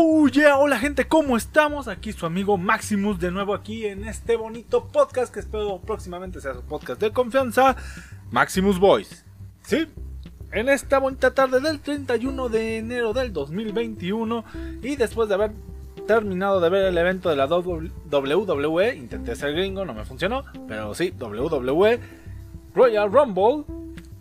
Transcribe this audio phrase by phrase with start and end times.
[0.00, 1.88] Oh yeah, hola gente, ¿cómo estamos?
[1.88, 6.54] Aquí su amigo Maximus de nuevo aquí en este bonito podcast que espero próximamente sea
[6.54, 7.74] su podcast de confianza,
[8.30, 9.24] Maximus Voice.
[9.62, 9.88] Sí,
[10.52, 14.44] en esta bonita tarde del 31 de enero del 2021
[14.84, 15.50] y después de haber
[16.06, 20.94] terminado de ver el evento de la WWE, intenté ser gringo, no me funcionó, pero
[20.94, 21.98] sí, WWE
[22.72, 23.64] Royal Rumble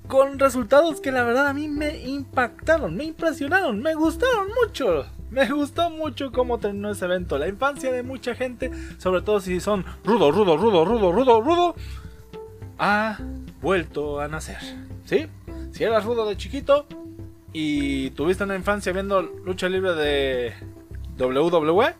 [0.08, 5.06] con resultados que la verdad a mí me impactaron, me impresionaron, me gustaron mucho.
[5.30, 7.38] Me gustó mucho cómo terminó ese evento.
[7.38, 11.76] La infancia de mucha gente, sobre todo si son rudo, rudo, rudo, rudo, rudo, rudo,
[12.78, 13.18] ha
[13.62, 14.60] vuelto a nacer.
[15.06, 15.28] ¿Sí?
[15.72, 16.88] Si eras rudo de chiquito
[17.54, 20.54] y tuviste una infancia viendo lucha libre de
[21.20, 21.96] WWE,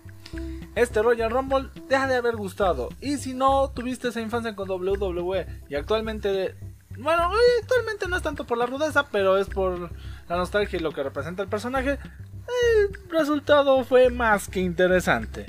[0.76, 2.90] este Royal Rumble deja de haber gustado.
[3.02, 6.56] Y si no tuviste esa infancia con WWE y actualmente
[7.00, 7.30] bueno,
[7.62, 9.92] actualmente no es tanto por la rudeza, pero es por
[10.28, 12.00] la nostalgia y lo que representa el personaje.
[12.48, 15.48] El resultado fue más que interesante.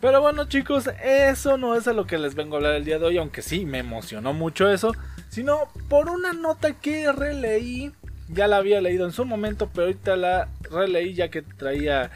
[0.00, 2.98] Pero bueno chicos, eso no es a lo que les vengo a hablar el día
[2.98, 4.92] de hoy, aunque sí me emocionó mucho eso,
[5.30, 7.92] sino por una nota que releí,
[8.28, 12.10] ya la había leído en su momento, pero ahorita la releí ya que traía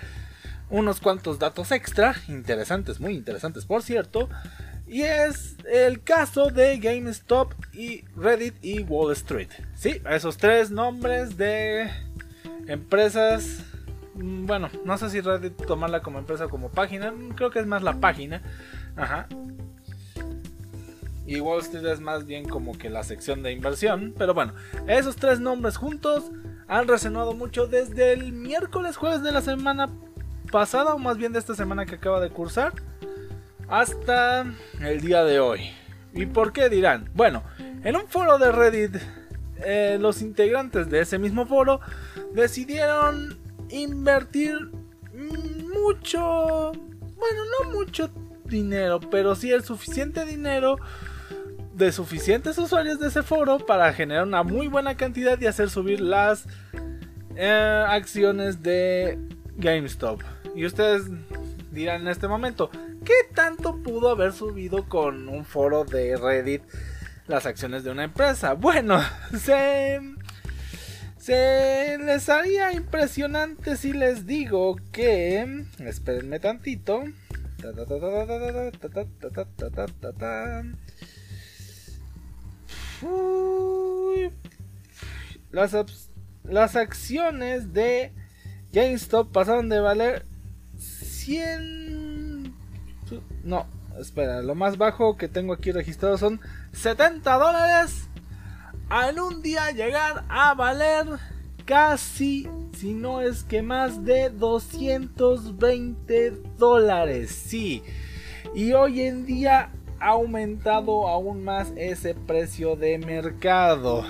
[0.69, 4.29] unos cuantos datos extra, interesantes, muy interesantes por cierto,
[4.87, 9.49] y es el caso de GameStop y Reddit y Wall Street.
[9.75, 11.89] Sí, esos tres nombres de
[12.67, 13.65] empresas.
[14.21, 17.13] Mm, bueno, no sé si Reddit tomarla como empresa o como página.
[17.35, 18.43] Creo que es más la página.
[18.97, 19.27] Ajá.
[21.27, 24.15] Y Wall Street es más bien como que la sección de inversión.
[24.17, 24.53] Pero bueno,
[24.87, 26.31] esos tres nombres juntos
[26.69, 29.89] han resonado mucho desde el miércoles, jueves de la semana
[30.53, 32.73] pasada, o más bien de esta semana que acaba de cursar
[33.69, 34.45] hasta
[34.81, 35.71] el día de hoy.
[36.13, 37.09] ¿Y por qué dirán?
[37.15, 37.45] Bueno,
[37.85, 38.97] en un foro de Reddit,
[39.65, 41.81] eh, los integrantes de ese mismo foro
[42.35, 43.40] decidieron
[43.71, 44.71] invertir
[45.73, 48.11] mucho, bueno, no mucho
[48.45, 50.77] dinero, pero sí el suficiente dinero
[51.75, 56.01] de suficientes usuarios de ese foro para generar una muy buena cantidad y hacer subir
[56.01, 56.47] las
[57.37, 59.19] eh, acciones de
[59.57, 60.21] GameStop.
[60.55, 61.05] Y ustedes
[61.71, 62.71] dirán en este momento,
[63.05, 66.63] ¿qué tanto pudo haber subido con un foro de Reddit
[67.27, 68.55] las acciones de una empresa?
[68.55, 69.01] Bueno,
[69.39, 70.01] se,
[71.31, 75.65] se les haría impresionante si les digo que...
[75.79, 77.05] Espérenme tantito.
[85.53, 85.77] las,
[86.43, 88.13] las acciones de
[88.73, 90.25] GameStop pasaron de valer
[90.79, 92.53] 100...
[93.45, 93.67] No,
[94.01, 96.41] espera, lo más bajo que tengo aquí registrado son
[96.73, 98.10] 70 dólares.
[98.91, 101.07] En un día llegar a valer
[101.65, 107.31] casi, si no es que más de 220 dólares.
[107.31, 107.85] Sí.
[108.53, 109.71] Y hoy en día
[110.01, 114.05] ha aumentado aún más ese precio de mercado.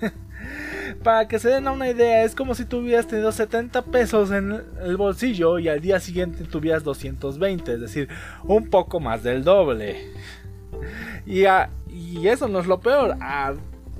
[1.04, 4.96] Para que se den una idea, es como si tuvieras tenido 70 pesos en el
[4.96, 8.08] bolsillo y al día siguiente tuvieras 220, es decir,
[8.44, 10.10] un poco más del doble.
[11.26, 11.44] Y,
[11.90, 13.18] y eso no es lo peor.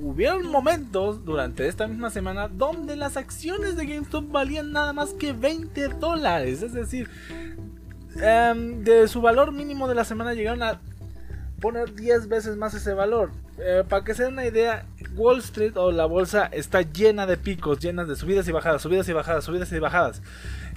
[0.02, 5.32] Hubieron momentos durante esta misma semana donde las acciones de GameStop valían nada más que
[5.32, 6.62] 20 dólares.
[6.62, 7.08] Es decir,
[8.20, 10.80] em, de su valor mínimo de la semana llegaron a
[11.60, 13.30] poner 10 veces más ese valor.
[13.58, 17.36] Eh, para que se den una idea, Wall Street o la bolsa está llena de
[17.36, 20.22] picos, llenas de subidas y bajadas, subidas y bajadas, subidas y bajadas.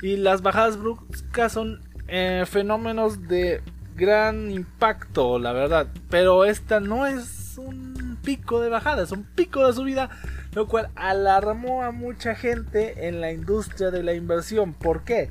[0.01, 3.61] Y las bajadas bruscas son eh, fenómenos de
[3.95, 5.87] gran impacto, la verdad.
[6.09, 10.09] Pero esta no es un pico de bajada, es un pico de subida,
[10.53, 14.73] lo cual alarmó a mucha gente en la industria de la inversión.
[14.73, 15.29] ¿Por qué?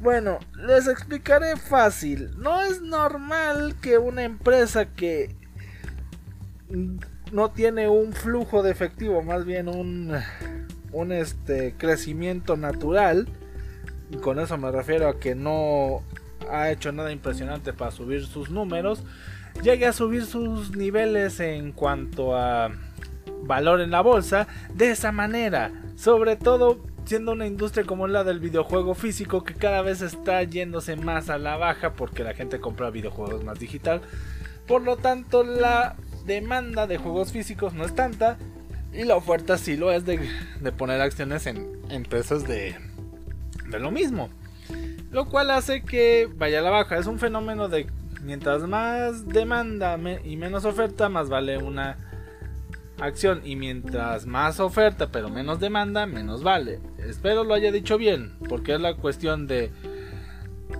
[0.00, 2.30] Bueno, les explicaré fácil.
[2.36, 5.36] No es normal que una empresa que
[7.30, 10.12] no tiene un flujo de efectivo, más bien un,
[10.90, 13.28] un este, crecimiento natural.
[14.10, 16.02] Y con eso me refiero a que no
[16.50, 19.04] ha hecho nada impresionante para subir sus números.
[19.62, 22.70] Llegue a subir sus niveles en cuanto a
[23.42, 25.72] valor en la bolsa de esa manera.
[25.96, 30.96] Sobre todo siendo una industria como la del videojuego físico que cada vez está yéndose
[30.96, 34.00] más a la baja porque la gente compra videojuegos más digital.
[34.66, 38.38] Por lo tanto, la demanda de juegos físicos no es tanta
[38.92, 40.20] y la oferta sí lo es de,
[40.76, 42.76] poner acciones en empresas de,
[43.68, 44.28] de lo mismo.
[45.10, 46.96] Lo cual hace que vaya a la baja.
[46.96, 47.86] Es un fenómeno de
[48.22, 51.96] mientras más demanda y menos oferta, más vale una
[53.00, 56.80] acción y mientras más oferta pero menos demanda, menos vale.
[56.98, 59.70] Espero lo haya dicho bien, porque es la cuestión de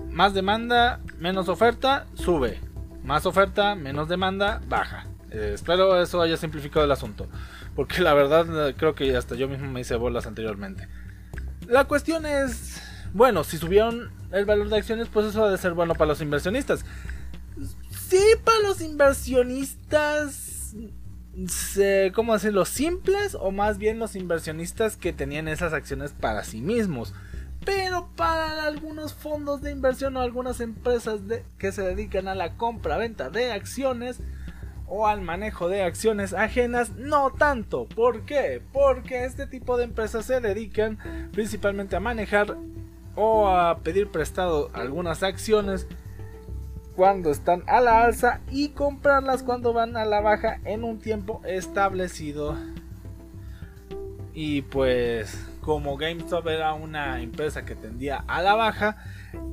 [0.09, 2.59] más demanda, menos oferta, sube.
[3.03, 5.07] Más oferta, menos demanda, baja.
[5.31, 7.27] Eh, espero eso haya simplificado el asunto.
[7.75, 10.87] Porque la verdad eh, creo que hasta yo mismo me hice bolas anteriormente.
[11.67, 12.81] La cuestión es,
[13.13, 16.21] bueno, si subieron el valor de acciones, pues eso ha de ser bueno para los
[16.21, 16.85] inversionistas.
[18.09, 20.75] Sí, para los inversionistas,
[22.13, 22.65] ¿cómo decirlo?
[22.65, 27.13] Simples o más bien los inversionistas que tenían esas acciones para sí mismos.
[27.65, 31.21] Pero para algunos fondos de inversión o algunas empresas
[31.57, 34.19] que se dedican a la compra-venta de acciones
[34.85, 37.85] o al manejo de acciones ajenas, no tanto.
[37.85, 38.61] ¿Por qué?
[38.73, 40.99] Porque este tipo de empresas se dedican
[41.31, 42.57] principalmente a manejar
[43.15, 45.87] o a pedir prestado algunas acciones
[46.95, 51.41] cuando están a la alza y comprarlas cuando van a la baja en un tiempo
[51.45, 52.55] establecido.
[54.33, 58.97] Y pues como GameStop era una empresa que tendía a la baja,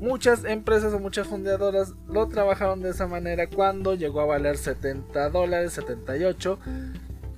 [0.00, 5.30] muchas empresas o muchas fundadoras lo trabajaron de esa manera cuando llegó a valer 70
[5.30, 6.58] dólares, 78.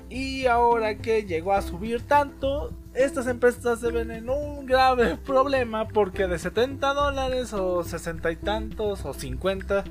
[0.09, 5.89] Y ahora que llegó a subir tanto, estas empresas se ven en un grave problema
[5.89, 9.85] porque de 70 dólares o 60 y tantos o 50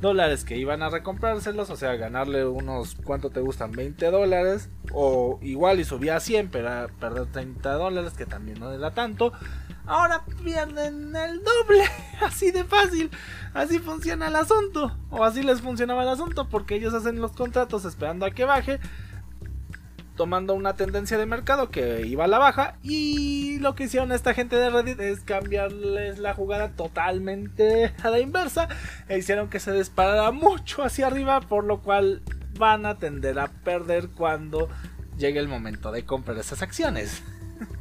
[0.00, 3.72] dólares que iban a recomprárselos, o sea, ganarle unos, ¿cuánto te gustan?
[3.72, 8.72] 20 dólares, o igual y subía a 100, pero perder 30 dólares, que también no
[8.72, 9.32] era tanto.
[9.86, 11.84] Ahora pierden el doble,
[12.20, 13.10] así de fácil,
[13.54, 17.84] así funciona el asunto, o así les funcionaba el asunto, porque ellos hacen los contratos
[17.84, 18.78] esperando a que baje,
[20.18, 24.34] tomando una tendencia de mercado que iba a la baja y lo que hicieron esta
[24.34, 28.68] gente de Reddit es cambiarles la jugada totalmente a la inversa
[29.08, 32.20] e hicieron que se disparara mucho hacia arriba por lo cual
[32.58, 34.68] van a tender a perder cuando
[35.16, 37.22] llegue el momento de comprar esas acciones.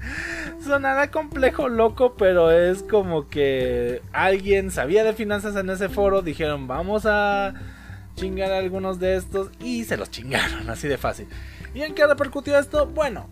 [0.79, 6.67] nada complejo, loco, pero es como que alguien sabía de finanzas en ese foro, dijeron
[6.67, 7.55] vamos a
[8.15, 11.27] chingar algunos de estos y se los chingaron, así de fácil.
[11.73, 12.87] ¿Y en qué repercutió esto?
[12.87, 13.27] Bueno,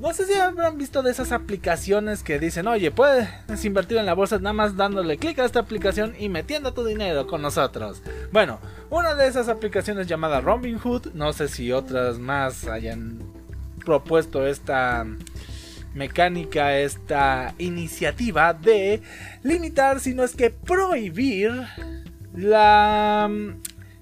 [0.00, 3.28] no sé si habrán visto de esas aplicaciones que dicen, oye, puedes
[3.64, 7.26] invertir en la bolsa nada más dándole clic a esta aplicación y metiendo tu dinero
[7.26, 8.02] con nosotros.
[8.32, 8.58] Bueno,
[8.90, 13.18] una de esas aplicaciones llamada Robinhood, no sé si otras más hayan
[13.84, 15.06] propuesto esta
[15.94, 19.00] mecánica, esta iniciativa de
[19.44, 21.52] limitar, si no es que prohibir
[22.34, 23.30] la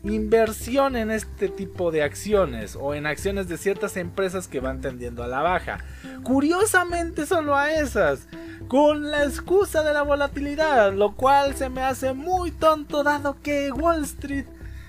[0.04, 5.22] inversión en este tipo de acciones o en acciones de ciertas empresas que van tendiendo
[5.22, 5.78] a la baja.
[6.24, 8.26] Curiosamente solo a esas,
[8.68, 13.70] con la excusa de la volatilidad, lo cual se me hace muy tonto dado que
[13.70, 14.46] Wall Street,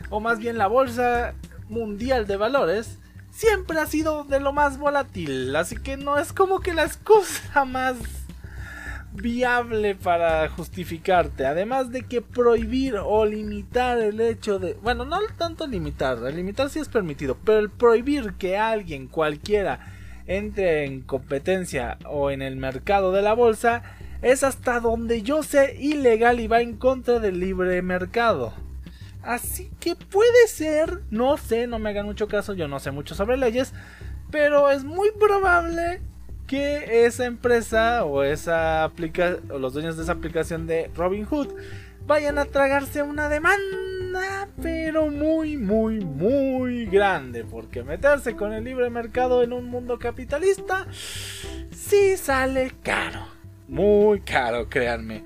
[0.10, 1.34] o más bien la bolsa
[1.70, 2.98] mundial de valores,
[3.30, 7.66] siempre ha sido de lo más volátil, así que no es como que la excusa
[7.66, 7.96] más
[9.14, 11.46] viable para justificarte.
[11.46, 14.74] Además de que prohibir o limitar el hecho de...
[14.76, 19.80] Bueno, no tanto limitar, limitar sí es permitido, pero el prohibir que alguien cualquiera
[20.26, 23.84] entre en competencia o en el mercado de la bolsa
[24.22, 28.54] es hasta donde yo sé ilegal y va en contra del libre mercado.
[29.22, 33.16] Así que puede ser, no sé, no me hagan mucho caso, yo no sé mucho
[33.16, 33.74] sobre leyes,
[34.32, 36.02] pero es muy probable
[36.54, 41.48] que esa empresa o esa aplica o los dueños de esa aplicación de Robinhood
[42.06, 48.92] vayan a tragarse una demanda, pero muy, muy, muy grande, porque meterse con el libre
[48.92, 53.26] mercado en un mundo capitalista sí sale caro,
[53.68, 55.24] muy caro, créanme.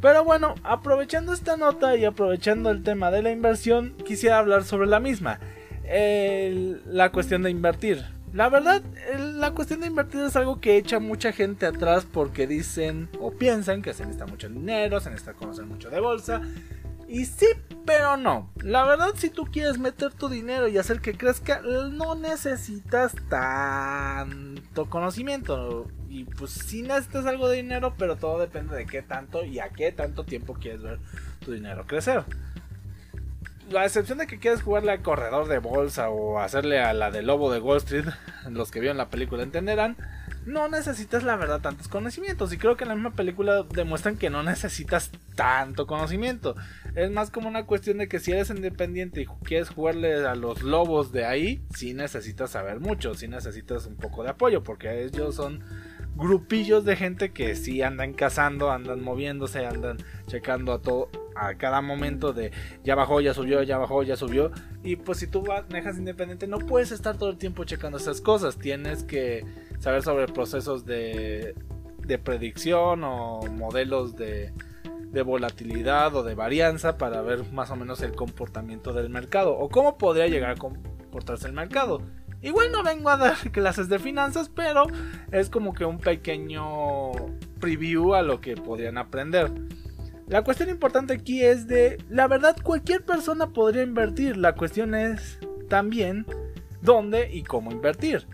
[0.00, 4.86] Pero bueno, aprovechando esta nota y aprovechando el tema de la inversión, quisiera hablar sobre
[4.86, 5.40] la misma.
[5.84, 8.19] la cuestión de invertir.
[8.32, 8.82] La verdad,
[9.18, 13.82] la cuestión de invertir es algo que echa mucha gente atrás porque dicen o piensan
[13.82, 16.40] que se necesita mucho dinero, se necesita conocer mucho de bolsa.
[17.08, 17.46] Y sí,
[17.84, 18.52] pero no.
[18.62, 24.88] La verdad, si tú quieres meter tu dinero y hacer que crezca, no necesitas tanto
[24.88, 25.88] conocimiento.
[26.08, 29.70] Y pues sí necesitas algo de dinero, pero todo depende de qué tanto y a
[29.70, 31.00] qué tanto tiempo quieres ver
[31.44, 32.24] tu dinero crecer
[33.70, 37.22] la excepción de que quieres jugarle al corredor de bolsa o hacerle a la de
[37.22, 38.06] lobo de Wall Street,
[38.50, 39.96] los que vieron la película entenderán,
[40.46, 42.52] no necesitas la verdad tantos conocimientos.
[42.52, 46.56] Y creo que en la misma película demuestran que no necesitas tanto conocimiento.
[46.94, 50.62] Es más como una cuestión de que si eres independiente y quieres jugarle a los
[50.62, 55.36] lobos de ahí, sí necesitas saber mucho, sí necesitas un poco de apoyo, porque ellos
[55.36, 55.62] son
[56.16, 61.08] grupillos de gente que sí andan cazando, andan moviéndose, andan checando a todo
[61.40, 62.52] a cada momento de
[62.84, 64.50] ya bajó, ya subió, ya bajó, ya subió.
[64.82, 68.58] Y pues si tú manejas independiente no puedes estar todo el tiempo checando esas cosas.
[68.58, 69.44] Tienes que
[69.78, 71.54] saber sobre procesos de,
[72.04, 74.52] de predicción o modelos de
[75.12, 79.68] de volatilidad o de varianza para ver más o menos el comportamiento del mercado o
[79.68, 82.00] cómo podría llegar a comportarse el mercado.
[82.42, 84.86] Igual no vengo a dar clases de finanzas, pero
[85.32, 87.12] es como que un pequeño
[87.60, 89.50] preview a lo que podrían aprender.
[90.30, 95.40] La cuestión importante aquí es de, la verdad cualquier persona podría invertir, la cuestión es
[95.68, 96.24] también
[96.82, 98.28] dónde y cómo invertir.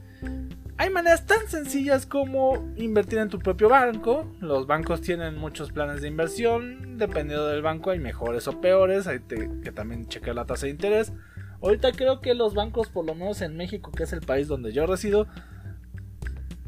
[0.76, 4.30] Hay maneras tan sencillas como invertir en tu propio banco.
[4.40, 6.98] Los bancos tienen muchos planes de inversión.
[6.98, 9.06] Dependiendo del banco hay mejores o peores.
[9.06, 11.14] Hay que también checar la tasa de interés.
[11.62, 14.74] Ahorita creo que los bancos, por lo menos en México, que es el país donde
[14.74, 15.26] yo resido,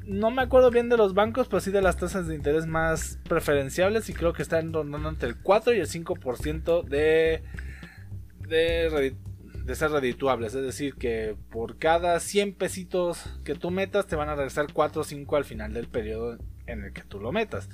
[0.08, 3.18] no me acuerdo bien de los bancos, pero sí de las tasas de interés más
[3.28, 7.42] preferenciables y creo que están rondando entre el 4 y el 5% de,
[8.48, 9.14] de,
[9.64, 10.54] de ser redituables.
[10.54, 15.02] Es decir, que por cada 100 pesitos que tú metas te van a regresar 4
[15.02, 17.68] o 5 al final del periodo en el que tú lo metas.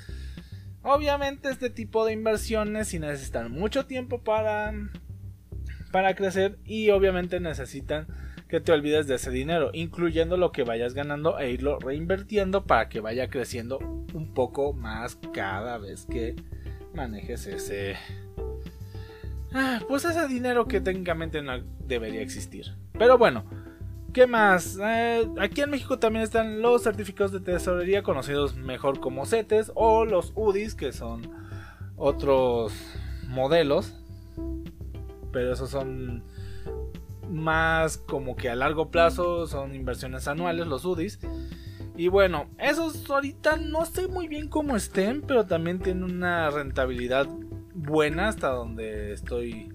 [0.83, 4.75] Obviamente este tipo de inversiones si necesitan mucho tiempo para,
[5.93, 8.09] para crecer y obviamente necesitan
[8.55, 12.89] que te olvides de ese dinero, incluyendo lo que vayas ganando e irlo reinvirtiendo para
[12.89, 13.79] que vaya creciendo
[14.13, 16.37] un poco más cada vez que
[16.95, 17.97] manejes ese
[19.53, 22.77] ah, pues ese dinero que técnicamente no debería existir.
[22.97, 23.45] Pero bueno,
[24.13, 24.79] ¿qué más?
[24.81, 30.05] Eh, aquí en México también están los certificados de tesorería conocidos mejor como CETES o
[30.05, 31.29] los UDIs que son
[31.97, 32.73] otros
[33.27, 34.01] modelos,
[35.33, 36.23] pero esos son
[37.35, 41.19] más como que a largo plazo, son inversiones anuales, los UDIs.
[41.97, 47.29] Y bueno, esos ahorita no sé muy bien cómo estén, pero también tienen una rentabilidad
[47.75, 49.73] buena hasta donde estoy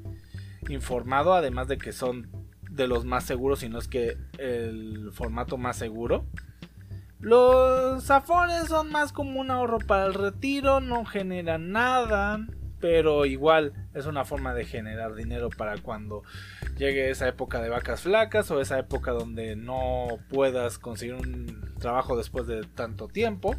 [0.69, 2.29] informado, además de que son
[2.69, 6.25] de los más seguros, si no es que el formato más seguro.
[7.19, 12.39] Los Afores son más como un ahorro para el retiro, no generan nada,
[12.79, 16.23] pero igual es una forma de generar dinero para cuando
[16.79, 22.17] llegue esa época de vacas flacas o esa época donde no puedas conseguir un trabajo
[22.17, 23.55] después de tanto tiempo.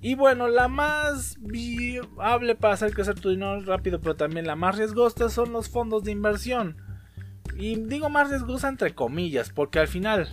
[0.00, 4.76] Y bueno, la más viable para hacer crecer tu dinero rápido, pero también la más
[4.76, 6.76] riesgosa son los fondos de inversión.
[7.56, 10.28] Y digo más riesgosa entre comillas, porque al final,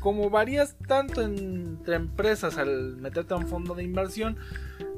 [0.00, 4.36] como varías tanto entre empresas al meterte a un fondo de inversión,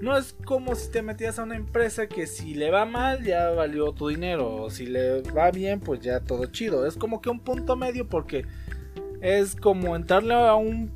[0.01, 3.51] no es como si te metías a una empresa que si le va mal ya
[3.51, 6.87] valió tu dinero, o si le va bien pues ya todo chido.
[6.87, 8.47] Es como que un punto medio porque
[9.21, 10.93] es como entrarle a un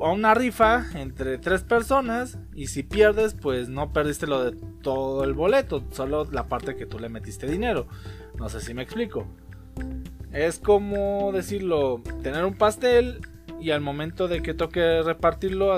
[0.00, 5.22] a una rifa entre tres personas y si pierdes pues no perdiste lo de todo
[5.22, 7.86] el boleto, solo la parte que tú le metiste dinero.
[8.38, 9.26] No sé si me explico.
[10.32, 13.20] Es como decirlo, tener un pastel
[13.60, 15.72] y al momento de que toque repartirlo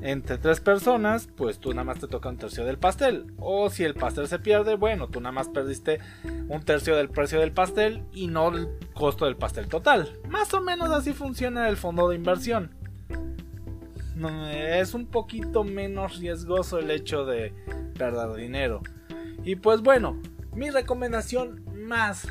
[0.00, 3.32] entre tres personas, pues tú nada más te toca un tercio del pastel.
[3.38, 5.98] O si el pastel se pierde, bueno, tú nada más perdiste
[6.48, 10.12] un tercio del precio del pastel y no el costo del pastel total.
[10.28, 12.74] Más o menos así funciona el fondo de inversión.
[14.52, 17.52] es un poquito menos riesgoso el hecho de
[17.98, 18.82] perder dinero.
[19.44, 20.20] Y pues bueno,
[20.54, 22.28] mi recomendación más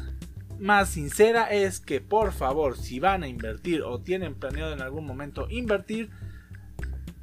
[0.60, 5.06] más sincera es que por favor si van a invertir o tienen planeado en algún
[5.06, 6.10] momento invertir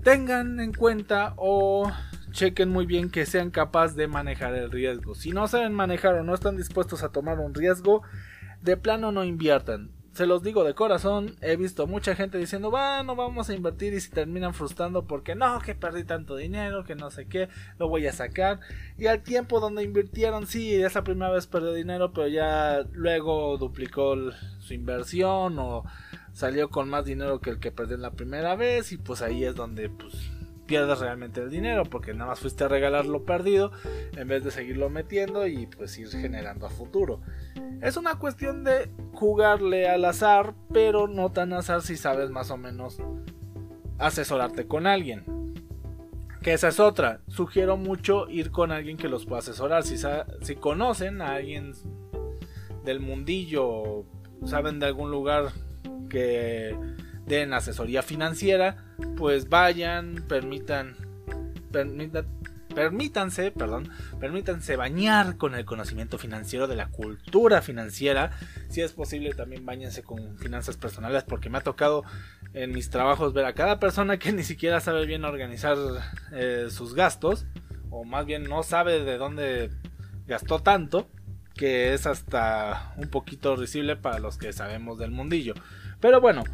[0.05, 1.91] tengan en cuenta o
[2.31, 5.15] chequen muy bien que sean capaces de manejar el riesgo.
[5.15, 8.03] Si no saben manejar o no están dispuestos a tomar un riesgo,
[8.61, 9.91] de plano no inviertan.
[10.13, 14.01] Se los digo de corazón, he visto mucha gente diciendo, bueno, vamos a invertir y
[14.01, 18.07] se terminan frustrando porque no, que perdí tanto dinero, que no sé qué, lo voy
[18.07, 18.61] a sacar.
[18.99, 24.17] Y al tiempo donde invirtieron, sí, esa primera vez perdió dinero, pero ya luego duplicó
[24.61, 25.85] su inversión o
[26.35, 29.55] salió con más dinero que el que perdió la primera vez y pues ahí es
[29.55, 30.15] donde pues
[30.67, 33.71] pierdes realmente el dinero porque nada más fuiste a regalar lo perdido
[34.17, 37.21] en vez de seguirlo metiendo y pues ir generando a futuro.
[37.81, 42.57] Es una cuestión de jugarle al azar, pero no tan azar si sabes más o
[42.57, 42.99] menos
[43.99, 45.25] asesorarte con alguien.
[46.43, 47.21] Que esa es otra.
[47.29, 49.83] Sugiero mucho ir con alguien que los pueda asesorar.
[49.83, 49.97] Si,
[50.43, 51.73] si conocen a alguien
[52.85, 54.05] del mundillo,
[54.45, 55.53] saben de algún lugar
[56.09, 56.77] que
[57.27, 58.77] den asesoría financiera,
[59.17, 60.97] pues vayan, permitan,
[62.75, 63.89] permítanse, perdón,
[64.21, 68.33] permítanse bañar con el conocimiento financiero de la cultura financiera.
[68.69, 72.05] Si es posible, también bañense con finanzas personales, porque me ha tocado
[72.53, 75.77] en mis trabajos ver a cada persona que ni siquiera sabe bien organizar
[76.33, 77.47] eh, sus gastos,
[77.91, 79.71] o más bien no sabe de dónde
[80.27, 81.09] gastó tanto,
[81.55, 85.55] que es hasta un poquito risible para los que sabemos del mundillo.
[86.01, 86.45] Pero bueno,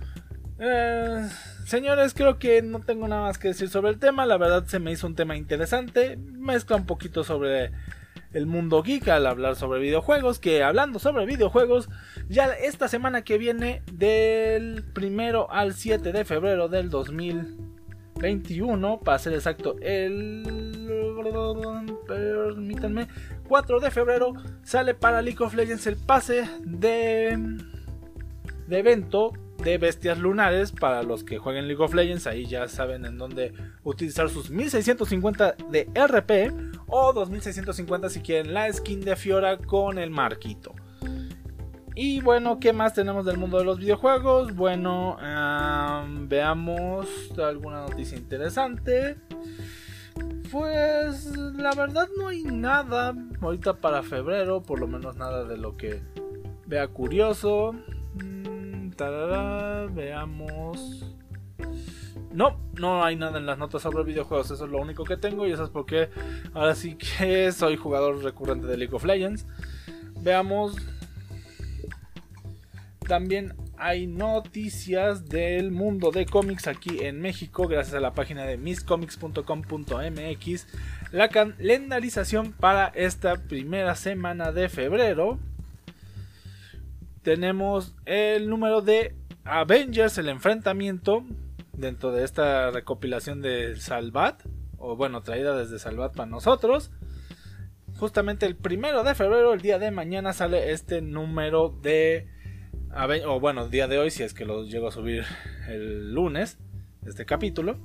[0.63, 1.27] eh,
[1.65, 4.27] señores, creo que no tengo nada más que decir sobre el tema.
[4.27, 6.19] La verdad se me hizo un tema interesante.
[6.19, 7.73] Mezcla un poquito sobre
[8.33, 10.39] el mundo geek al hablar sobre videojuegos.
[10.39, 11.89] Que hablando sobre videojuegos,
[12.29, 19.33] ya esta semana que viene, del primero al 7 de febrero del 2021, para ser
[19.33, 20.43] exacto, el.
[22.07, 23.09] Permítanme,
[23.51, 27.37] 4 de febrero sale para League of Legends el pase de,
[28.69, 32.29] de evento de bestias lunares para los que jueguen League of Legends.
[32.29, 33.53] Ahí ya saben en dónde
[33.83, 36.55] utilizar sus 1650 de RP
[36.87, 40.73] o 2650 si quieren la skin de Fiora con el marquito.
[41.97, 44.55] Y bueno, ¿qué más tenemos del mundo de los videojuegos?
[44.55, 45.17] Bueno,
[46.29, 49.17] veamos alguna noticia interesante.
[50.51, 55.77] Pues la verdad no hay nada ahorita para febrero, por lo menos nada de lo
[55.77, 56.03] que
[56.67, 57.73] vea curioso.
[58.15, 58.91] Mm,
[59.95, 61.05] veamos.
[62.33, 65.47] No, no hay nada en las notas sobre videojuegos, eso es lo único que tengo
[65.47, 66.11] y eso es porque
[66.55, 69.47] ahora sí que soy jugador recurrente de League of Legends.
[70.21, 70.77] Veamos.
[73.07, 78.59] También hay noticias del mundo de cómics aquí en México gracias a la página de
[78.59, 80.67] miscomics.com.mx.
[81.13, 85.39] La calendarización para esta primera semana de febrero.
[87.23, 91.25] Tenemos el número de Avengers, el enfrentamiento
[91.73, 94.43] dentro de esta recopilación de Salvat,
[94.77, 96.91] o bueno, traída desde Salvat para nosotros.
[97.99, 102.29] Justamente el primero de febrero, el día de mañana, sale este número de
[103.27, 105.25] o bueno, día de hoy, si es que lo llego a subir
[105.69, 106.59] el lunes,
[107.07, 107.79] este capítulo.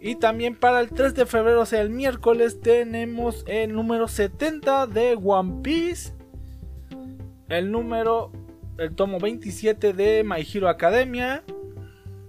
[0.00, 4.88] Y también para el 3 de febrero, o sea, el miércoles, tenemos el número 70
[4.88, 6.12] de One Piece.
[7.48, 8.32] El número,
[8.78, 11.44] el tomo 27 de My Hero Academia.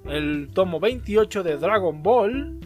[0.06, 2.60] El tomo 28 de Dragon Ball.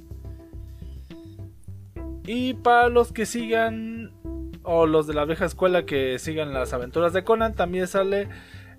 [2.26, 4.12] Y para los que sigan,
[4.64, 8.28] o los de la vieja escuela que sigan las aventuras de Conan, también sale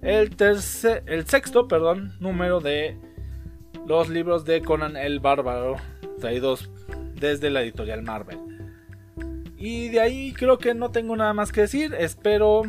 [0.02, 2.96] el, tercer, el sexto perdón, número de
[3.86, 5.76] los libros de Conan el Bárbaro,
[6.20, 6.70] traídos
[7.14, 8.38] desde la editorial Marvel.
[9.56, 11.94] Y de ahí creo que no tengo nada más que decir.
[11.98, 12.62] Espero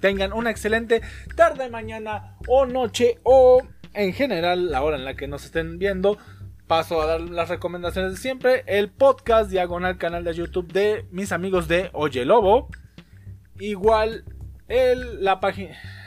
[0.00, 1.00] tengan una excelente
[1.34, 3.62] tarde, mañana o noche o
[3.94, 6.18] en general la hora en la que nos estén viendo.
[6.66, 8.64] Paso a dar las recomendaciones de siempre.
[8.66, 12.68] El podcast diagonal canal de YouTube de mis amigos de Oye Lobo.
[13.58, 14.24] Igual
[14.68, 15.40] el, la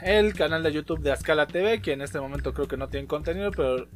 [0.02, 3.06] el canal de YouTube de Ascala TV, que en este momento creo que no tiene
[3.06, 3.88] contenido, pero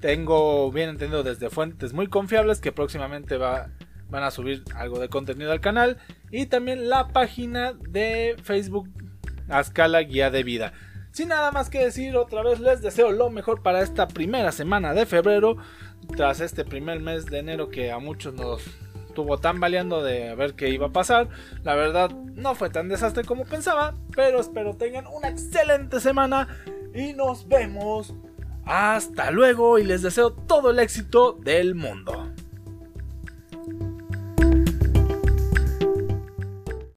[0.00, 3.70] tengo bien entendido desde fuentes muy confiables que próximamente va,
[4.08, 5.98] van a subir algo de contenido al canal.
[6.30, 8.88] Y también la página de Facebook
[9.48, 10.72] Ascala Guía de Vida.
[11.12, 14.92] Sin nada más que decir, otra vez les deseo lo mejor para esta primera semana
[14.92, 15.56] de febrero,
[16.14, 18.62] tras este primer mes de enero que a muchos nos
[19.16, 21.30] estuvo tan baleando de ver qué iba a pasar.
[21.62, 26.48] La verdad, no fue tan desastre como pensaba, pero espero tengan una excelente semana
[26.94, 28.12] y nos vemos.
[28.66, 32.30] Hasta luego y les deseo todo el éxito del mundo.